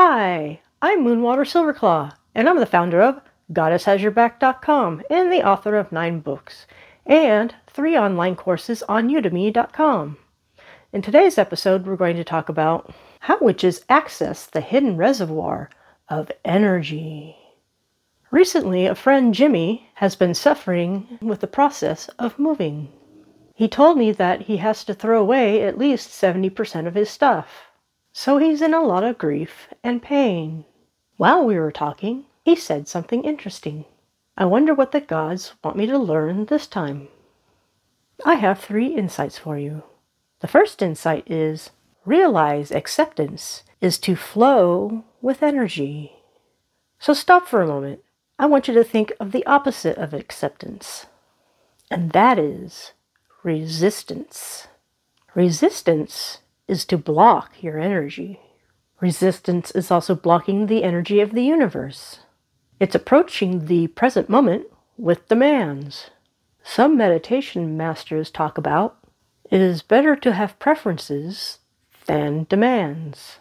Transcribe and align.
Hi, 0.00 0.60
I'm 0.80 1.04
Moonwater 1.04 1.44
Silverclaw, 1.44 2.12
and 2.32 2.48
I'm 2.48 2.60
the 2.60 2.66
founder 2.66 3.02
of 3.02 3.20
GoddessHasYourBack.com 3.52 5.02
and 5.10 5.32
the 5.32 5.44
author 5.44 5.74
of 5.74 5.90
nine 5.90 6.20
books 6.20 6.68
and 7.04 7.52
three 7.66 7.98
online 7.98 8.36
courses 8.36 8.84
on 8.84 9.08
Udemy.com. 9.08 10.16
In 10.92 11.02
today's 11.02 11.36
episode, 11.36 11.84
we're 11.84 11.96
going 11.96 12.14
to 12.14 12.22
talk 12.22 12.48
about 12.48 12.94
how 13.18 13.40
witches 13.40 13.84
access 13.88 14.46
the 14.46 14.60
hidden 14.60 14.96
reservoir 14.96 15.68
of 16.08 16.30
energy. 16.44 17.36
Recently, 18.30 18.86
a 18.86 18.94
friend, 18.94 19.34
Jimmy, 19.34 19.90
has 19.94 20.14
been 20.14 20.32
suffering 20.32 21.18
with 21.20 21.40
the 21.40 21.48
process 21.48 22.06
of 22.20 22.38
moving. 22.38 22.88
He 23.52 23.66
told 23.66 23.98
me 23.98 24.12
that 24.12 24.42
he 24.42 24.58
has 24.58 24.84
to 24.84 24.94
throw 24.94 25.20
away 25.20 25.64
at 25.64 25.76
least 25.76 26.10
70% 26.10 26.86
of 26.86 26.94
his 26.94 27.10
stuff. 27.10 27.67
So 28.20 28.38
he's 28.38 28.62
in 28.62 28.74
a 28.74 28.82
lot 28.82 29.04
of 29.04 29.16
grief 29.16 29.68
and 29.84 30.02
pain. 30.02 30.64
While 31.18 31.44
we 31.46 31.56
were 31.56 31.70
talking, 31.70 32.24
he 32.44 32.56
said 32.56 32.88
something 32.88 33.22
interesting. 33.22 33.84
I 34.36 34.44
wonder 34.44 34.74
what 34.74 34.90
the 34.90 35.00
gods 35.00 35.52
want 35.62 35.76
me 35.76 35.86
to 35.86 35.96
learn 35.96 36.46
this 36.46 36.66
time. 36.66 37.06
I 38.24 38.34
have 38.34 38.58
three 38.58 38.88
insights 38.88 39.38
for 39.38 39.56
you. 39.56 39.84
The 40.40 40.48
first 40.48 40.82
insight 40.82 41.30
is 41.30 41.70
realize 42.04 42.72
acceptance 42.72 43.62
is 43.80 43.98
to 43.98 44.16
flow 44.16 45.04
with 45.22 45.40
energy. 45.40 46.14
So 46.98 47.14
stop 47.14 47.46
for 47.46 47.62
a 47.62 47.68
moment. 47.68 48.00
I 48.36 48.46
want 48.46 48.66
you 48.66 48.74
to 48.74 48.82
think 48.82 49.12
of 49.20 49.30
the 49.30 49.46
opposite 49.46 49.96
of 49.96 50.12
acceptance, 50.12 51.06
and 51.88 52.10
that 52.10 52.36
is 52.36 52.94
resistance. 53.44 54.66
Resistance 55.36 56.38
is 56.68 56.84
to 56.84 56.98
block 56.98 57.62
your 57.62 57.78
energy. 57.78 58.38
Resistance 59.00 59.70
is 59.72 59.90
also 59.90 60.14
blocking 60.14 60.66
the 60.66 60.84
energy 60.84 61.20
of 61.20 61.32
the 61.32 61.42
universe. 61.42 62.20
It's 62.78 62.94
approaching 62.94 63.66
the 63.66 63.88
present 63.88 64.28
moment 64.28 64.66
with 64.96 65.28
demands. 65.28 66.10
Some 66.62 66.96
meditation 66.96 67.76
masters 67.76 68.30
talk 68.30 68.58
about 68.58 68.98
it 69.50 69.60
is 69.60 69.82
better 69.82 70.14
to 70.14 70.32
have 70.32 70.58
preferences 70.58 71.58
than 72.06 72.46
demands. 72.50 73.38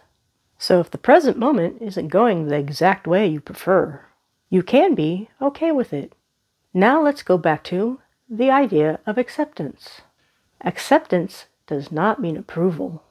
So 0.57 0.79
if 0.79 0.89
the 0.89 0.97
present 0.97 1.37
moment 1.37 1.81
isn't 1.81 2.07
going 2.07 2.47
the 2.47 2.55
exact 2.55 3.05
way 3.05 3.27
you 3.27 3.41
prefer, 3.41 4.05
you 4.49 4.63
can 4.63 4.95
be 4.95 5.29
okay 5.41 5.71
with 5.71 5.91
it. 5.91 6.13
Now 6.73 7.03
let's 7.03 7.23
go 7.23 7.37
back 7.37 7.63
to 7.65 7.99
the 8.29 8.49
idea 8.49 8.99
of 9.05 9.17
acceptance. 9.17 10.01
Acceptance 10.61 11.47
does 11.67 11.91
not 11.91 12.21
mean 12.21 12.37
approval. 12.37 13.03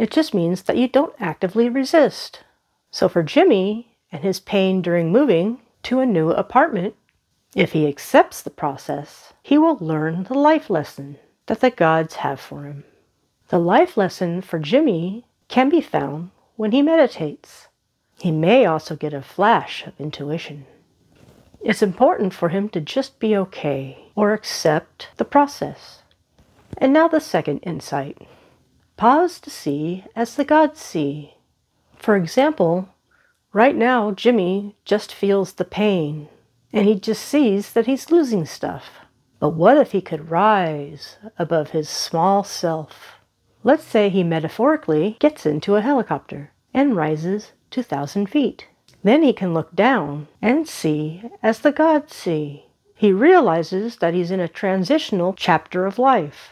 It 0.00 0.10
just 0.10 0.32
means 0.32 0.62
that 0.62 0.78
you 0.78 0.88
don't 0.88 1.14
actively 1.20 1.68
resist. 1.68 2.42
So 2.90 3.06
for 3.06 3.22
Jimmy 3.22 3.98
and 4.10 4.24
his 4.24 4.40
pain 4.40 4.80
during 4.80 5.12
moving 5.12 5.60
to 5.82 6.00
a 6.00 6.06
new 6.06 6.30
apartment, 6.30 6.94
if 7.54 7.72
he 7.72 7.86
accepts 7.86 8.40
the 8.40 8.48
process, 8.48 9.34
he 9.42 9.58
will 9.58 9.76
learn 9.78 10.22
the 10.22 10.38
life 10.38 10.70
lesson 10.70 11.18
that 11.48 11.60
the 11.60 11.70
gods 11.70 12.14
have 12.14 12.40
for 12.40 12.64
him. 12.64 12.84
The 13.48 13.58
life 13.58 13.98
lesson 13.98 14.40
for 14.40 14.58
Jimmy 14.58 15.26
can 15.48 15.68
be 15.68 15.82
found 15.82 16.30
when 16.56 16.72
he 16.72 16.80
meditates. 16.80 17.68
He 18.18 18.30
may 18.30 18.64
also 18.64 18.96
get 18.96 19.12
a 19.12 19.20
flash 19.20 19.86
of 19.86 20.00
intuition. 20.00 20.64
It's 21.60 21.82
important 21.82 22.32
for 22.32 22.48
him 22.48 22.70
to 22.70 22.80
just 22.80 23.18
be 23.18 23.36
okay 23.36 24.10
or 24.14 24.32
accept 24.32 25.08
the 25.18 25.26
process. 25.26 26.04
And 26.78 26.90
now 26.90 27.06
the 27.06 27.20
second 27.20 27.58
insight. 27.58 28.16
Pause 29.00 29.40
to 29.40 29.50
see 29.50 30.04
as 30.14 30.34
the 30.34 30.44
gods 30.44 30.78
see. 30.78 31.32
For 31.96 32.16
example, 32.16 32.90
right 33.50 33.74
now 33.74 34.10
Jimmy 34.10 34.76
just 34.84 35.14
feels 35.14 35.54
the 35.54 35.64
pain 35.64 36.28
and 36.70 36.86
he 36.86 36.96
just 36.96 37.24
sees 37.24 37.72
that 37.72 37.86
he's 37.86 38.10
losing 38.10 38.44
stuff. 38.44 38.90
But 39.38 39.54
what 39.54 39.78
if 39.78 39.92
he 39.92 40.02
could 40.02 40.30
rise 40.30 41.16
above 41.38 41.70
his 41.70 41.88
small 41.88 42.44
self? 42.44 43.20
Let's 43.64 43.84
say 43.84 44.10
he 44.10 44.22
metaphorically 44.22 45.16
gets 45.18 45.46
into 45.46 45.76
a 45.76 45.80
helicopter 45.80 46.52
and 46.74 46.94
rises 46.94 47.52
2,000 47.70 48.26
feet. 48.26 48.68
Then 49.02 49.22
he 49.22 49.32
can 49.32 49.54
look 49.54 49.74
down 49.74 50.28
and 50.42 50.68
see 50.68 51.22
as 51.42 51.60
the 51.60 51.72
gods 51.72 52.14
see. 52.14 52.66
He 52.94 53.14
realizes 53.14 53.96
that 53.96 54.12
he's 54.12 54.30
in 54.30 54.40
a 54.40 54.46
transitional 54.46 55.32
chapter 55.32 55.86
of 55.86 55.98
life. 55.98 56.50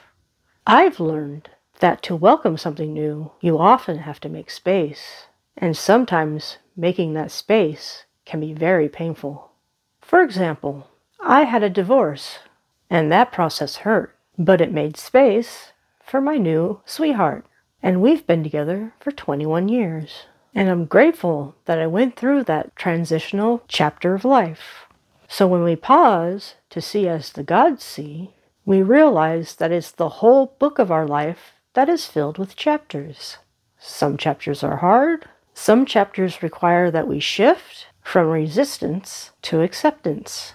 I've 0.67 0.99
learned 0.99 1.51
that 1.79 2.03
to 2.03 2.17
welcome 2.17 2.57
something 2.57 2.93
new, 2.93 3.33
you 3.41 3.59
often 3.59 3.99
have 3.99 4.21
to 4.21 4.29
make 4.29 4.51
space. 4.51 5.27
And 5.57 5.77
sometimes 5.77 6.59
making 6.77 7.15
that 7.15 7.31
space 7.31 8.05
can 8.25 8.41
be 8.41 8.53
very 8.53 8.89
painful. 8.89 9.51
For 10.01 10.23
example, 10.23 10.89
I 11.21 11.45
had 11.45 11.63
a 11.63 11.71
divorce 11.71 12.39
and 12.91 13.11
that 13.13 13.33
process 13.33 13.77
hurt, 13.77 14.17
but 14.39 14.61
it 14.61 14.73
made 14.73 14.97
space 14.97 15.73
for 16.03 16.21
my 16.21 16.37
new 16.37 16.81
sweetheart. 16.87 17.45
And 17.83 18.01
we've 18.01 18.27
been 18.27 18.43
together 18.43 18.95
for 19.01 19.11
21 19.11 19.69
years. 19.69 20.25
And 20.55 20.69
I'm 20.69 20.87
grateful 20.87 21.55
that 21.67 21.79
I 21.79 21.87
went 21.87 22.17
through 22.17 22.45
that 22.45 22.75
transitional 22.75 23.63
chapter 23.69 24.15
of 24.15 24.25
life. 24.25 24.87
So 25.29 25.47
when 25.47 25.63
we 25.63 25.77
pause 25.77 26.55
to 26.71 26.81
see 26.81 27.07
as 27.07 27.33
the 27.33 27.43
gods 27.43 27.85
see, 27.85 28.35
we 28.65 28.83
realize 28.83 29.57
that 29.57 29.73
it's 29.73 29.91
the 29.91 30.09
whole 30.09 30.55
book 30.59 30.79
of 30.79 30.91
our 30.91 31.07
life 31.07 31.53
that 31.79 31.89
is 31.89 32.07
filled 32.07 32.39
with 32.39 32.57
chapters. 32.57 33.37
Some 33.79 34.17
chapters 34.17 34.65
are 34.65 34.79
hard, 34.79 35.27
some 35.55 35.87
chapters 35.87 36.43
require 36.43 36.91
that 36.91 37.07
we 37.07 37.21
shift 37.21 37.87
from 38.03 38.27
resistance 38.27 39.31
to 39.43 39.61
acceptance, 39.61 40.55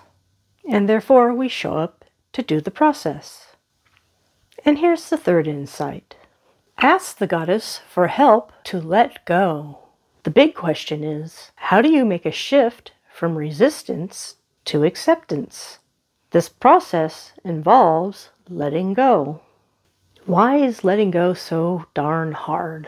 and 0.69 0.89
therefore 0.89 1.34
we 1.34 1.47
show 1.47 1.78
up 1.78 2.03
to 2.34 2.41
do 2.41 2.59
the 2.59 2.72
process. 2.72 3.56
And 4.66 4.79
here's 4.79 5.09
the 5.09 5.16
third 5.16 5.47
insight 5.47 6.17
ask 6.78 7.19
the 7.19 7.25
goddess 7.25 7.79
for 7.88 8.07
help 8.07 8.51
to 8.66 8.81
let 8.81 9.23
go. 9.23 9.79
The 10.23 10.29
big 10.29 10.53
question 10.53 11.05
is 11.05 11.51
how 11.55 11.81
do 11.81 11.90
you 11.90 12.03
make 12.03 12.25
a 12.25 12.31
shift 12.31 12.91
from 13.09 13.38
resistance 13.38 14.35
to 14.66 14.84
acceptance? 14.84 15.79
This 16.31 16.50
process 16.50 17.31
involves 17.45 18.28
letting 18.50 18.94
go. 18.94 19.40
Why 20.25 20.56
is 20.56 20.85
letting 20.85 21.11
go 21.11 21.34
so 21.34 21.85
darn 21.94 22.31
hard? 22.31 22.88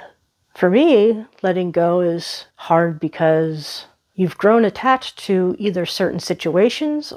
For 0.53 0.69
me, 0.69 1.25
letting 1.41 1.72
go 1.72 2.00
is 2.00 2.46
hard 2.56 2.97
because 2.97 3.88
you've 4.13 4.38
grown 4.38 4.63
attached 4.63 5.19
to 5.25 5.53
either 5.59 5.85
certain 5.85 6.22
situations 6.22 7.12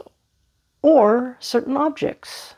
or 0.83 1.37
certain 1.39 1.77
objects. 1.77 2.57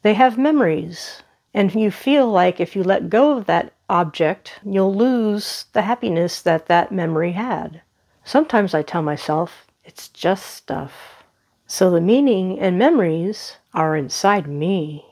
They 0.00 0.14
have 0.14 0.38
memories, 0.38 1.22
and 1.52 1.74
you 1.74 1.90
feel 1.90 2.30
like 2.30 2.60
if 2.60 2.74
you 2.74 2.82
let 2.82 3.10
go 3.10 3.36
of 3.36 3.44
that 3.44 3.74
object, 3.90 4.60
you'll 4.64 4.94
lose 4.94 5.66
the 5.74 5.82
happiness 5.82 6.40
that 6.40 6.64
that 6.68 6.92
memory 6.92 7.32
had. 7.32 7.82
Sometimes 8.24 8.72
I 8.72 8.80
tell 8.80 9.02
myself 9.02 9.66
it's 9.84 10.08
just 10.08 10.46
stuff. 10.46 11.24
So 11.66 11.90
the 11.90 12.00
meaning 12.00 12.58
and 12.58 12.78
memories 12.78 13.58
are 13.74 13.96
inside 13.96 14.46
me, 14.46 15.04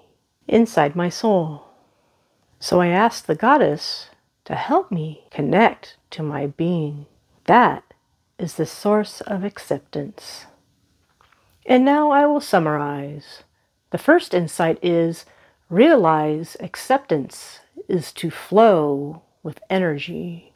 inside 0.48 0.96
my 0.96 1.10
soul. 1.10 1.66
So 2.62 2.82
I 2.82 2.88
asked 2.88 3.26
the 3.26 3.34
goddess 3.34 4.10
to 4.44 4.54
help 4.54 4.92
me 4.92 5.24
connect 5.30 5.96
to 6.10 6.22
my 6.22 6.46
being. 6.46 7.06
That 7.44 7.82
is 8.38 8.54
the 8.54 8.66
source 8.66 9.22
of 9.22 9.44
acceptance. 9.44 10.44
And 11.64 11.86
now 11.86 12.10
I 12.10 12.26
will 12.26 12.40
summarize. 12.40 13.44
The 13.90 13.98
first 13.98 14.34
insight 14.34 14.78
is 14.82 15.24
realize 15.70 16.56
acceptance 16.60 17.60
is 17.88 18.12
to 18.12 18.30
flow 18.30 19.22
with 19.42 19.60
energy. 19.70 20.52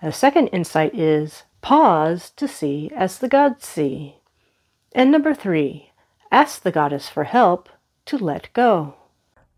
The 0.00 0.12
second 0.12 0.48
insight 0.48 0.94
is 0.94 1.42
pause 1.60 2.30
to 2.36 2.46
see 2.46 2.92
as 2.94 3.18
the 3.18 3.28
gods 3.28 3.66
see. 3.66 4.18
And 4.94 5.10
number 5.10 5.34
three, 5.34 5.90
ask 6.30 6.62
the 6.62 6.70
goddess 6.70 7.08
for 7.08 7.24
help 7.24 7.68
to 8.04 8.16
let 8.16 8.52
go. 8.52 8.94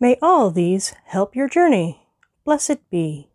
May 0.00 0.16
all 0.22 0.52
these 0.52 0.94
help 1.06 1.34
your 1.34 1.48
journey. 1.48 2.06
Blessed 2.44 2.88
be. 2.88 3.27